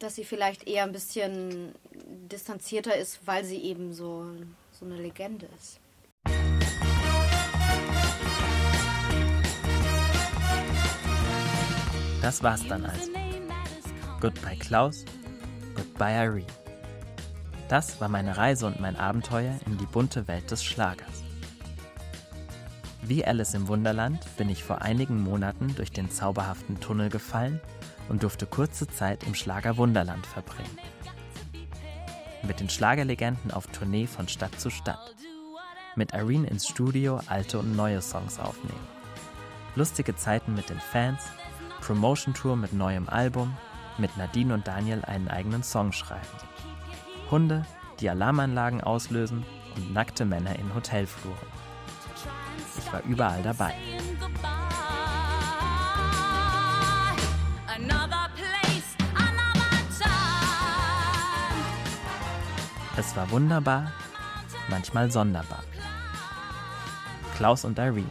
dass 0.00 0.16
sie 0.16 0.24
vielleicht 0.24 0.66
eher 0.66 0.82
ein 0.82 0.92
bisschen 0.92 1.74
distanzierter 2.28 2.96
ist, 2.96 3.20
weil 3.26 3.44
sie 3.44 3.58
eben 3.62 3.92
so, 3.92 4.26
so 4.72 4.84
eine 4.84 4.96
Legende 4.96 5.46
ist. 5.56 5.78
Das 12.26 12.42
war's 12.42 12.66
dann 12.66 12.84
also. 12.84 13.12
Goodbye 14.20 14.56
Klaus, 14.56 15.04
goodbye 15.76 16.24
Irene. 16.24 16.46
Das 17.68 18.00
war 18.00 18.08
meine 18.08 18.36
Reise 18.36 18.66
und 18.66 18.80
mein 18.80 18.96
Abenteuer 18.96 19.54
in 19.64 19.78
die 19.78 19.86
bunte 19.86 20.26
Welt 20.26 20.50
des 20.50 20.64
Schlagers. 20.64 21.22
Wie 23.00 23.24
Alice 23.24 23.54
im 23.54 23.68
Wunderland 23.68 24.26
bin 24.36 24.48
ich 24.48 24.64
vor 24.64 24.82
einigen 24.82 25.22
Monaten 25.22 25.72
durch 25.76 25.92
den 25.92 26.10
zauberhaften 26.10 26.80
Tunnel 26.80 27.10
gefallen 27.10 27.60
und 28.08 28.24
durfte 28.24 28.46
kurze 28.46 28.88
Zeit 28.88 29.22
im 29.22 29.36
Schlager 29.36 29.76
Wunderland 29.76 30.26
verbringen. 30.26 30.78
Mit 32.42 32.58
den 32.58 32.68
Schlagerlegenden 32.68 33.52
auf 33.52 33.68
Tournee 33.68 34.08
von 34.08 34.26
Stadt 34.26 34.58
zu 34.58 34.70
Stadt. 34.70 35.14
Mit 35.94 36.12
Irene 36.12 36.48
ins 36.48 36.66
Studio 36.66 37.20
alte 37.28 37.60
und 37.60 37.76
neue 37.76 38.02
Songs 38.02 38.40
aufnehmen. 38.40 38.88
Lustige 39.76 40.16
Zeiten 40.16 40.54
mit 40.56 40.70
den 40.70 40.80
Fans, 40.80 41.22
Promotion 41.86 42.34
Tour 42.34 42.56
mit 42.56 42.72
neuem 42.72 43.08
Album, 43.08 43.56
mit 43.96 44.16
Nadine 44.16 44.54
und 44.54 44.66
Daniel 44.66 45.04
einen 45.04 45.28
eigenen 45.28 45.62
Song 45.62 45.92
schreiben. 45.92 46.26
Hunde, 47.30 47.64
die 48.00 48.10
Alarmanlagen 48.10 48.80
auslösen 48.80 49.46
und 49.76 49.92
nackte 49.92 50.24
Männer 50.24 50.58
in 50.58 50.74
Hotelfluren. 50.74 51.46
Ich 52.76 52.92
war 52.92 53.04
überall 53.04 53.40
dabei. 53.44 53.72
Es 62.96 63.14
war 63.14 63.30
wunderbar, 63.30 63.92
manchmal 64.68 65.12
sonderbar. 65.12 65.62
Klaus 67.36 67.64
und 67.64 67.78
Irene. 67.78 68.10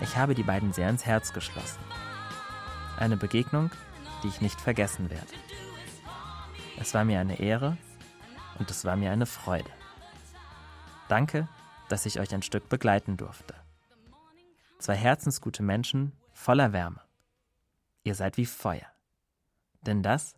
Ich 0.00 0.16
habe 0.16 0.34
die 0.34 0.44
beiden 0.44 0.72
sehr 0.72 0.88
ins 0.88 1.04
Herz 1.04 1.34
geschlossen. 1.34 1.91
Eine 2.98 3.16
Begegnung, 3.16 3.70
die 4.22 4.28
ich 4.28 4.40
nicht 4.40 4.60
vergessen 4.60 5.10
werde. 5.10 5.32
Es 6.78 6.94
war 6.94 7.04
mir 7.04 7.20
eine 7.20 7.40
Ehre 7.40 7.76
und 8.58 8.70
es 8.70 8.84
war 8.84 8.96
mir 8.96 9.10
eine 9.10 9.26
Freude. 9.26 9.70
Danke, 11.08 11.48
dass 11.88 12.06
ich 12.06 12.20
euch 12.20 12.34
ein 12.34 12.42
Stück 12.42 12.68
begleiten 12.68 13.16
durfte. 13.16 13.54
Zwei 14.78 14.96
herzensgute 14.96 15.62
Menschen 15.62 16.12
voller 16.32 16.72
Wärme. 16.72 17.00
Ihr 18.04 18.14
seid 18.14 18.36
wie 18.36 18.46
Feuer. 18.46 18.86
Denn 19.82 20.02
das 20.02 20.34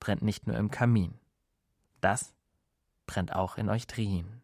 brennt 0.00 0.22
nicht 0.22 0.46
nur 0.46 0.56
im 0.56 0.70
Kamin. 0.70 1.18
Das 2.00 2.34
brennt 3.06 3.34
auch 3.34 3.56
in 3.56 3.68
euch 3.68 3.86
Trien. 3.86 4.35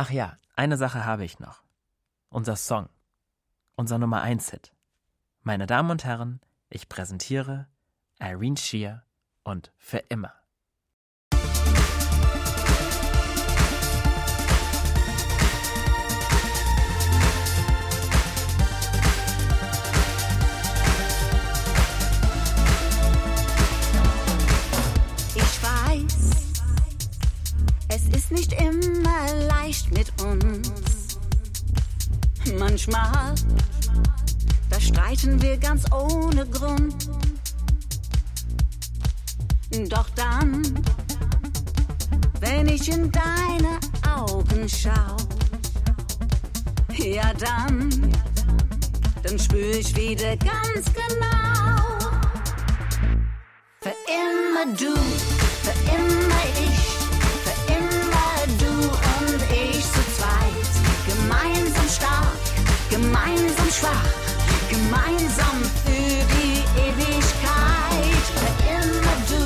Ach 0.00 0.10
ja, 0.10 0.36
eine 0.54 0.76
Sache 0.76 1.04
habe 1.04 1.24
ich 1.24 1.40
noch. 1.40 1.64
Unser 2.28 2.54
Song. 2.54 2.88
Unser 3.74 3.98
Nummer 3.98 4.22
1 4.22 4.50
Hit. 4.50 4.72
Meine 5.42 5.66
Damen 5.66 5.90
und 5.90 6.04
Herren, 6.04 6.40
ich 6.70 6.88
präsentiere 6.88 7.66
Irene 8.20 8.56
Shear 8.56 9.02
und 9.42 9.72
Für 9.76 9.98
immer. 9.98 10.37
Es 27.98 28.16
ist 28.16 28.30
nicht 28.30 28.52
immer 28.52 29.34
leicht 29.48 29.90
mit 29.90 30.10
uns. 30.22 31.18
Manchmal, 32.58 33.34
da 34.70 34.80
streiten 34.80 35.40
wir 35.42 35.56
ganz 35.56 35.90
ohne 35.92 36.46
Grund. 36.46 37.08
Doch 39.88 40.08
dann, 40.10 40.62
wenn 42.40 42.68
ich 42.68 42.88
in 42.88 43.10
deine 43.10 43.78
Augen 44.08 44.68
schau, 44.68 45.16
ja 46.96 47.32
dann, 47.34 48.12
dann 49.22 49.38
spür 49.38 49.74
ich 49.74 49.94
wieder 49.96 50.36
ganz 50.36 50.86
genau. 50.94 51.58
Für 53.80 53.94
immer 54.08 54.76
du, 54.76 54.94
für 55.62 55.76
immer 55.94 56.42
ich, 56.60 56.77
Gemeinsam 61.88 62.06
stark, 62.06 62.44
gemeinsam 62.90 63.70
schwach, 63.70 64.08
gemeinsam 64.68 65.56
für 65.86 66.18
die 66.36 66.60
Ewigkeit. 66.84 68.24
Für 68.36 68.52
immer 68.76 69.16
du, 69.30 69.42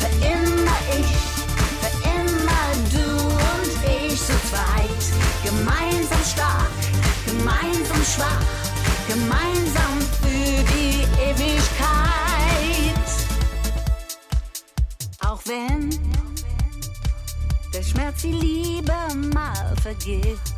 für 0.00 0.12
immer 0.26 0.78
ich, 0.98 1.14
für 1.80 1.94
immer 2.10 2.66
du 2.90 3.06
und 3.22 3.72
ich 3.88 4.18
zu 4.18 4.34
zweit. 4.50 5.02
Gemeinsam 5.44 6.24
stark, 6.24 6.74
gemeinsam 7.26 8.02
schwach, 8.02 8.44
gemeinsam 9.06 9.94
für 10.22 10.64
die 10.74 11.06
Ewigkeit. 11.22 11.70
Auch 15.20 15.40
wenn 15.44 15.90
der 17.72 17.82
Schmerz 17.84 18.22
die 18.22 18.32
Liebe 18.32 18.92
mal 19.32 19.76
vergeht 19.80 20.49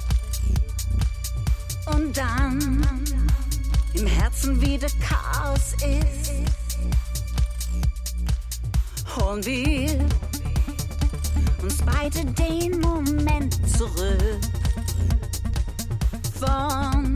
und 1.95 2.17
dann 2.17 2.87
im 3.95 4.07
Herzen 4.07 4.61
wieder 4.61 4.89
Chaos 5.01 5.75
ist, 5.75 6.33
holen 9.17 9.45
wir 9.45 10.09
uns 11.63 11.79
beide 11.85 12.25
den 12.25 12.81
Moment 12.81 13.55
zurück 13.77 14.41
von 16.39 17.15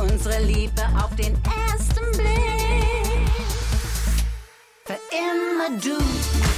unserer 0.00 0.40
Liebe 0.40 0.82
auf 1.02 1.14
den 1.16 1.34
ersten 1.44 2.12
Blick. 2.12 3.30
Für 4.84 4.98
immer 5.10 5.80
du, 5.80 6.51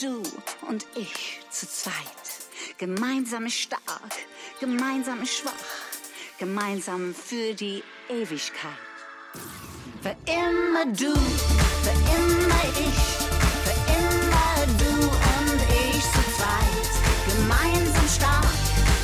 du 0.00 0.22
und 0.68 0.86
ich 0.96 1.40
zu 1.50 1.66
zweit. 1.66 1.94
Gemeinsam 2.78 3.48
stark, 3.48 4.12
gemeinsam 4.60 5.24
schwach, 5.26 5.52
gemeinsam 6.38 7.14
für 7.14 7.54
die 7.54 7.82
Ewigkeit. 8.08 8.70
Für 10.02 10.16
immer 10.26 10.86
du, 10.86 11.14
für 11.82 11.96
immer 12.16 12.64
ich, 12.86 13.02
für 13.64 13.76
immer 13.98 14.66
du 14.78 15.06
und 15.06 15.60
ich 15.70 16.02
zu 16.02 16.22
zweit. 16.36 16.90
Gemeinsam 17.28 18.08
stark, 18.08 18.46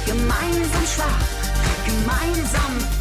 gemeinsam 0.07 0.87
schwach, 0.87 1.27
gemeinsam 1.87 3.00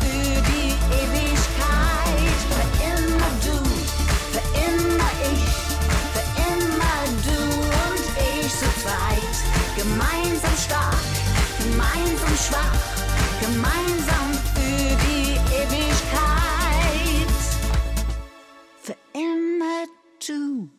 gemeinsam 12.19 12.38
schwach, 12.38 12.71
gemeinsam 13.41 14.34
für 14.53 14.97
die 15.05 15.38
Ewigkeit. 15.55 17.29
Für 18.82 18.95
immer 19.13 19.86
du. 20.27 20.69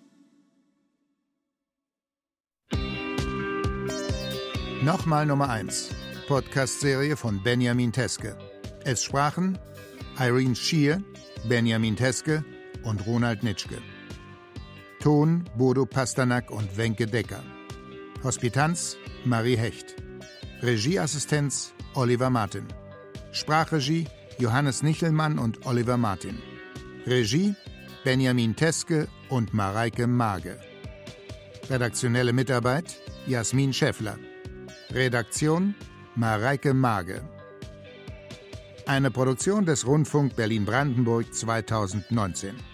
Nochmal 4.84 5.26
Nummer 5.26 5.50
1. 5.50 5.90
Podcast-Serie 6.26 7.16
von 7.16 7.42
Benjamin 7.42 7.92
Teske. 7.92 8.36
Es 8.84 9.02
sprachen 9.02 9.58
Irene 10.18 10.56
Schier, 10.56 11.02
Benjamin 11.48 11.96
Teske 11.96 12.44
und 12.84 13.06
Ronald 13.06 13.42
Nitschke. 13.42 13.78
Ton 15.00 15.44
Bodo 15.56 15.86
Pasternak 15.86 16.50
und 16.50 16.76
Wenke 16.76 17.06
Decker. 17.06 17.42
Hospitanz 18.22 18.96
Marie 19.24 19.56
Hecht. 19.56 19.96
Regieassistenz 20.62 21.72
Oliver 21.94 22.28
Martin. 22.28 22.66
Sprachregie 23.32 24.06
Johannes 24.38 24.82
Nichelmann 24.82 25.38
und 25.38 25.64
Oliver 25.64 25.96
Martin. 25.96 26.38
Regie 27.06 27.54
Benjamin 28.04 28.54
Teske 28.54 29.08
und 29.30 29.54
Mareike 29.54 30.06
Mage. 30.06 30.58
Redaktionelle 31.70 32.34
Mitarbeit 32.34 32.98
Jasmin 33.26 33.72
Schäffler. 33.72 34.18
Redaktion 34.90 35.74
Mareike 36.14 36.74
Mage. 36.74 37.22
Eine 38.86 39.10
Produktion 39.10 39.64
des 39.64 39.86
Rundfunk 39.86 40.36
Berlin-Brandenburg 40.36 41.32
2019. 41.32 42.69